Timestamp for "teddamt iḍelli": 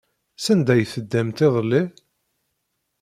0.93-1.83